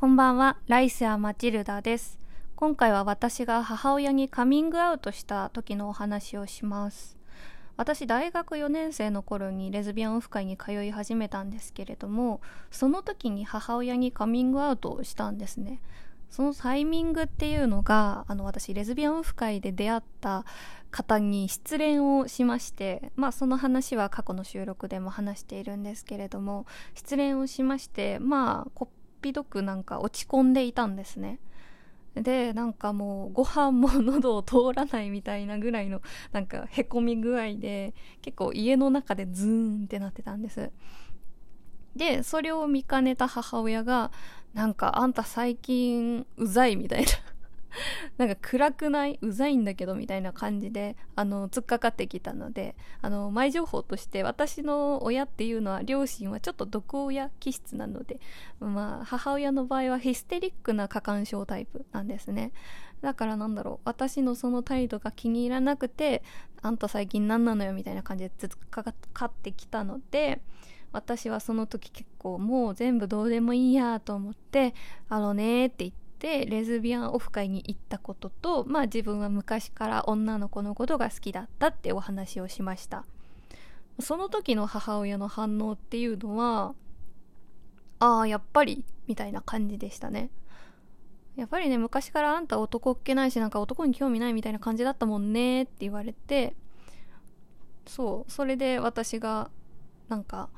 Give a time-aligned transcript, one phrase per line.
[0.00, 2.18] こんばんは、ライスやマチルダです。
[2.56, 7.18] 今回は私が母親にカミングアウトした時のお話をします。
[7.76, 12.40] 私、大学4年生の頃にレズビアンオフ会に通い始めたんですけれども、
[12.70, 15.82] その時に母親にカミングアウトをしたんですね。
[16.30, 20.46] そのタイミングっていうのが、あの、私、レズビアンオフ会で出会った
[20.90, 26.64] 方に失恋をしまして、まあ、その話は過去の収録でも話しているんですけれども、
[26.94, 31.38] 失恋をしまして、まあ、こっぴどくなんか落ち込んでいたんですね。
[32.14, 40.70] で、なんかもう、ご飯も喉を通らないみたいなぐらいの、 なんか、へこみ具合で、結構家の中でズーンってなってたんです。
[41.94, 44.10] で、それを見かねた母親が、
[44.54, 47.08] なんか、あんた最近、うざいみたいな。
[48.18, 49.18] なんか暗くない？
[49.22, 58.20] うざいんだけどみたいな感じで、あの、突っかかってきたので、あの、前情報として私の親っていうのは、両親はちょっと毒親気質なので、
[58.60, 62.52] まあ、母親の場合はヒステリックな過干渉タイプなんですね。
[63.00, 66.22] だからなんだろう、私のその態度が気に入らなくて、
[66.62, 70.42] あんた最近何なのよみたいな感じで突っかかってきたので、
[70.92, 74.74] 私はその時結構もう全部どうでもいいやと思って、
[75.08, 83.04] あのねって言って、レズビアンオフ会に行ったことと、まあ自分は昔から女の子のことが好きだったってお話をしました。
[83.98, 86.74] その時の母親の反応っていうのは、
[87.98, 90.30] ああ、やっぱり、みたいな感じでしたね。
[91.36, 96.54] やっぱりね、昔からあんた男っ気ないし、なんか男に興味ないみたいな感じだったもんねって言われて、
[97.86, 99.50] そう、それで私が、
[100.08, 100.50] なんか、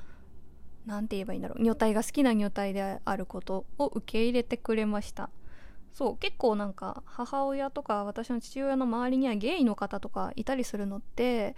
[0.86, 5.30] なんて言えばいいんだろう、女体が好きな女体であることを受け入れてくれました。
[5.92, 11.54] そう、結構なんか、母親とか私の父親の周りにはゲイの方とかいたりするのって、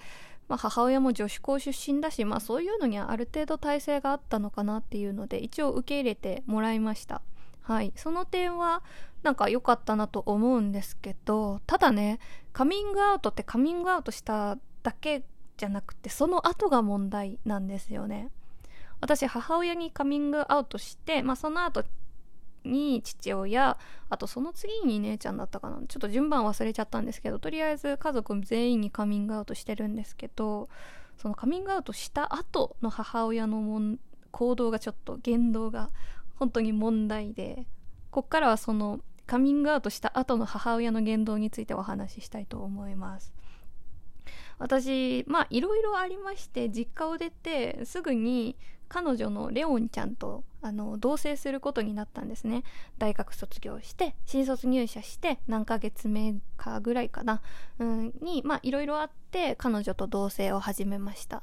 [0.49, 7.23] まあ母親も女子校出身だし、まあそういうのにはある程度体制があったのかなっていうので、一応受け入れてもらいました。
[7.63, 7.93] はい。
[7.97, 8.83] その点は、
[9.23, 12.19] なんか良かったなと思うんですけど、ただね、
[12.53, 15.25] カミングアウトってカミングアウトしただけ
[15.57, 18.31] じゃなくて、その後が問題なんですよね。
[19.01, 21.85] 私、母親にカミングアウトして、まあその後
[22.65, 23.79] に父親、
[24.11, 25.77] あとその次に姉ちゃんだったかな。
[25.89, 30.69] ちょっと順番忘れちゃったんですけど、とりあえず家族全員にカミングアウトしてるんですけど、
[31.17, 33.99] そのカミングアウトした後の母親のもん
[34.31, 35.91] 行動がちょっと言動が
[36.37, 37.67] 本当に問題で、
[38.11, 43.33] こっからはそのカミングアウトした後の母親の言動についてお話ししたいと思います。
[44.59, 48.57] 私、まあいろいろありまして、実家を出てすぐに
[48.89, 52.63] 彼女のレオンちゃんとあの同棲することになったんですね。
[52.99, 57.43] 大学卒業して、新卒入社して何ヶ月目かぐらいかな、
[57.79, 61.43] うん、に、まあいろいろあって彼女と同棲を始めました。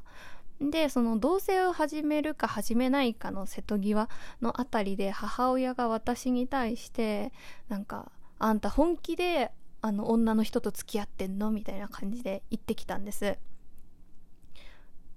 [0.62, 4.10] で、その同棲を始めるか始めないかの瀬戸際
[4.42, 7.34] のあたりで母親が私に対して、
[7.68, 11.52] なんか、あんた本気であの女の人と付き合ってんの？
[11.52, 13.38] みたいな感じで言ってきたんです。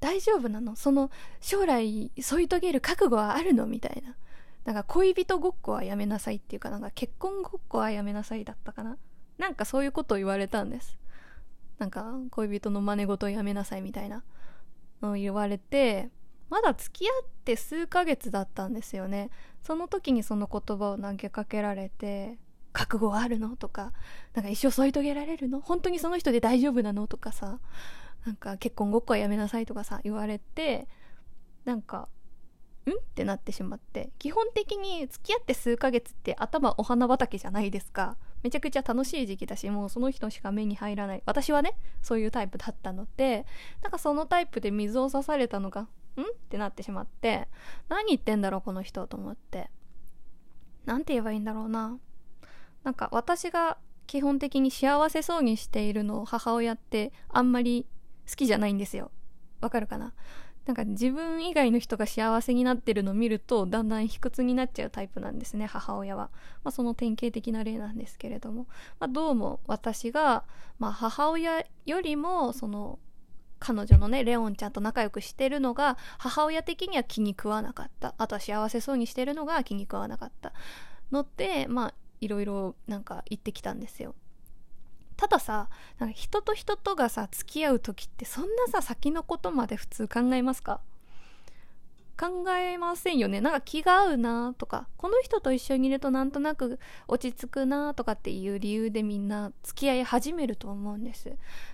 [0.01, 0.77] 大丈夫なの？
[0.77, 1.11] その
[1.41, 3.67] 将来添い遂げる覚悟はあるの？
[3.67, 4.17] みたいな。
[4.65, 8.97] なんか恋人ごっこはやめなさいっていうかなんか結婚ごっこはやめなさいだったかな。
[9.37, 10.99] なんかそういうことを言われたんです。
[11.79, 14.23] なんか恋人の真似事をやめなさいみたいな
[15.03, 16.09] のを言われて、
[16.49, 19.29] まだ付き合って数ヶ月だったんですよね。
[19.63, 22.39] その時にその言葉を投げかけられて、
[22.75, 23.57] 覚悟はあるの？
[23.57, 23.93] とか、
[24.35, 25.61] なんか一生添い遂げられるの？
[25.61, 27.07] 本当にその人で大丈夫なの？
[27.07, 27.59] とかさ、
[28.27, 30.89] なんか結婚ごっこはやめなさいとかさ、言われて、
[31.65, 32.09] なんか、
[32.87, 32.91] ん？
[32.91, 34.11] ってなってしまって。
[34.19, 38.17] 基本的に付き合って数ヶ月って頭お花畑じゃないですか。
[38.43, 41.23] めちゃくちゃ楽しい時期だし、もうその人しか目に入らない。
[41.25, 43.47] 私はね、そういうタイプだったので、
[43.83, 45.85] なんかそのタイプで水を差されたのが、ん？
[45.85, 45.89] っ
[46.51, 47.49] てなってしまって、
[47.89, 49.71] 何言ってんだろう、この人と思って。
[50.85, 51.97] なんて言えばいいんだろうな。
[52.85, 57.87] なんか私が基本的に幸せそうにしているのを母親ってあんまり
[58.29, 59.11] 好きじゃないんですよ。
[59.61, 60.13] わかるかな？
[60.67, 66.31] なんか自分以外の人が幸せになってるのを見るとだんだん卑屈になっちゃうタイプなんですね、母親は。
[66.63, 68.67] まあその典型的な例なんですけれども。
[68.99, 70.45] まあどうも私が、
[70.79, 72.99] まあ母親よりもその
[73.59, 78.15] 彼女のね、レオンちゃんと仲良くしてるのが母親的には気に食わなかった。
[78.19, 80.53] あとは幸せそうにしてるのが気に食わなかった。
[81.11, 81.95] のって、まあ
[82.25, 84.15] いろいろなんか言ってきたんですよ。
[85.17, 85.69] たださ、
[85.99, 90.81] なんか人と人とがさ、付き合う時ってそんなさ、先のことまで普通考えますか？
[92.17, 93.41] 考えませんよね。
[93.41, 96.79] なんか気が合うなとか、この人と一緒にいるとなんとなく
[97.09, 101.33] 落ち着くなとかっていう理由でみんな付き合い始めると思うんです。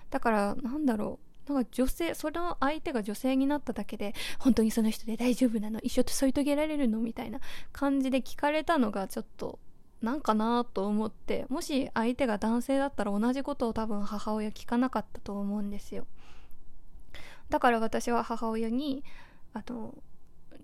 [0.09, 1.53] だから、なんだろう。
[1.53, 5.79] なんか女性その相手が女性になっただけで本当にその人で大丈夫なの？
[5.81, 6.99] 一緒と添い遂げられるの？
[6.99, 7.39] みたいな
[7.73, 9.59] 感じで聞かれたのがちょっと
[10.01, 16.07] なんかなと思ってもし相手が男性だったら同じことを多分母親聞かなかったと思うんですよ。
[17.49, 19.03] だから私は母親に
[19.53, 19.93] あの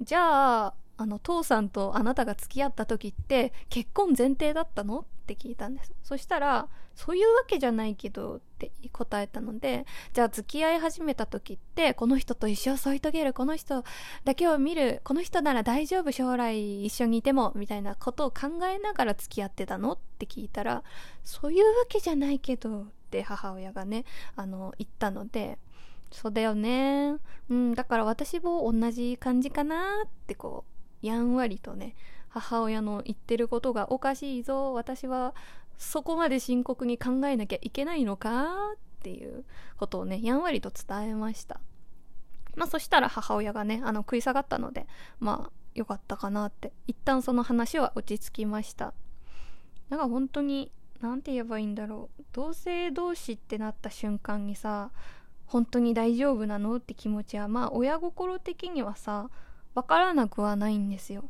[0.01, 4.99] じゃああの父さんとあなたが付き合った時って結婚前提だったの？
[4.99, 5.91] っって聞いたんです。
[6.03, 13.83] そしたらそういうわけじゃないけどって答えたのでじゃあ付き合い始めた時ってこの人と一生添い遂げるこの人
[14.23, 20.81] だけを見るこの人なら大丈夫将来一緒にいてもみたいなことを考えながら付き合ってたのって聞いたら
[21.23, 25.59] そういうわけじゃないけどって母親がねあの言ったので
[26.09, 27.17] そうだよね。
[27.49, 30.63] うんだから私も同じ感じかなってこ
[31.03, 31.95] うやんわりとね
[32.39, 34.73] 母親の言ってることがおかしいぞ。
[34.73, 35.33] 私は
[35.77, 39.43] そこまで深刻に考えなきゃいけないのかっていう
[39.77, 41.59] ことをねやんわりと伝えました。
[42.55, 44.87] まあそしたら母親がねあの食い下がったので
[45.19, 48.93] まあよかったかなって一旦その話は落ち着きました。
[49.89, 52.23] なんか本当に何て言えばいいんだろう。
[52.33, 54.91] 同性同士ってなった瞬間にさ
[55.45, 59.29] 本当に大丈夫なのって気持ちはまあ親心的にはさ
[59.75, 61.29] わからなくはないんですよ。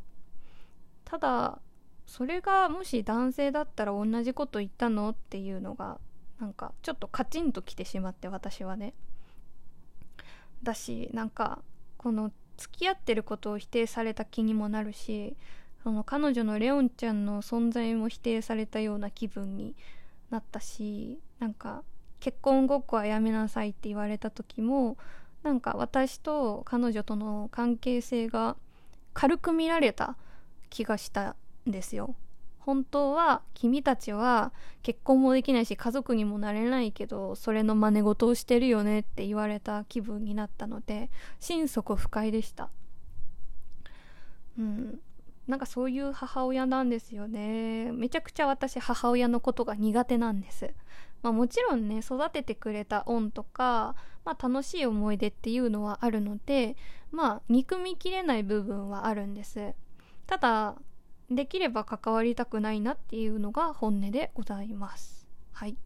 [1.10, 1.58] ただ
[2.06, 5.10] それがもし男性だったら同じこと言ったの？
[5.10, 5.98] っていうのが
[6.38, 8.92] なんかちょっとカチンときてしまって私はね。
[10.62, 11.62] だしなんか
[11.96, 15.36] この付き合ってることを否定された気にもなるし
[15.84, 19.76] その彼女のレオンちゃんの存在も否定されたような気分に
[20.30, 21.84] なったしなんか
[22.20, 24.96] 結婚ごっこはやめなさいって言われた時も
[25.44, 28.56] なんか私と彼女との関係性が
[29.14, 30.16] 軽く見られた
[30.68, 31.36] 気がした
[31.66, 32.14] んですよ。
[32.68, 41.08] 本当は君たちは結婚もできないし家族にもなれないけどそれの真似事をしてるよねって言われた気分になったので
[41.40, 42.68] 心底不快でした。
[44.58, 45.00] うん。
[45.46, 47.90] なんかそういう母親なんですよね。
[47.92, 50.74] めちゃくちゃ私母親のことが苦手なんです。
[51.22, 56.76] まあ、もちろんね育ててくれた恩とか、まあ、楽しい思い出っていうのはあるので
[57.10, 59.74] まあ憎みきれない部分はあるんです。
[60.28, 60.76] ただ
[61.30, 65.26] できれば関わりたくないなっていうのが本音でございます。
[65.52, 65.76] はい、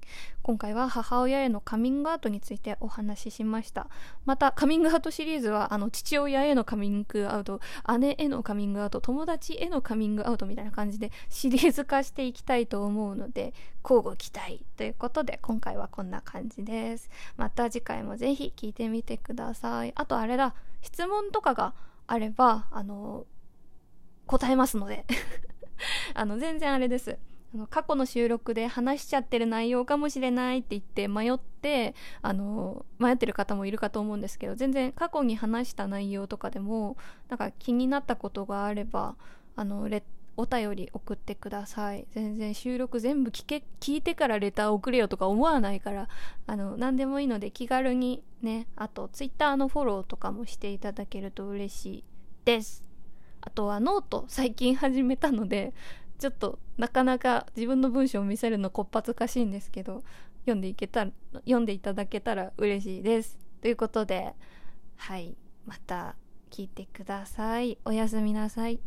[0.43, 3.89] 今回は母親へのカミングアウトについてお話ししました。
[4.27, 7.61] またカミングアウトシリーズはあの父親へのカミングアウト
[7.99, 17.09] 姉へのカミングアウト友達へのカミングアウトみたいな感じでシリーズ化していきたいと思うので交互期待ということで今回はこんな感じです。
[17.38, 19.93] また次回もぜひ聞いてみてください。
[19.95, 20.55] あとあれだ。
[20.83, 21.73] 質問とかが
[22.09, 23.25] あればあの
[24.27, 25.05] 答えますので。
[26.15, 27.19] あの全然あれです。
[27.69, 36.97] 過去の収録で話しちゃってる内容かもしれないって言って迷ってあの迷ってる方もいるかと思うんですけど全然過去に話した内容とかでも
[37.29, 39.17] なんか気になったことがあれば
[39.55, 40.03] あのレ
[40.39, 42.07] お便り送ってください。
[42.13, 46.09] 全然収録全部聞け聞いてからレター送れよとか思わないから
[46.47, 52.05] あの何でもいいので気軽にねあと Twitter のフォローとかもしていただけると嬉しい
[52.47, 52.92] です。
[53.43, 55.75] あとはノート最近始めたので
[56.19, 60.03] ちょっとなかなか自分の文章を見せるのこっぱずかしいんですけど
[60.43, 63.39] 読んでいけた読んでいただけたら嬉しいです。
[63.61, 64.33] ということで
[64.97, 65.37] はい。
[65.67, 66.17] また
[66.50, 67.79] 聞いてください。
[67.85, 68.81] おやすみなさい。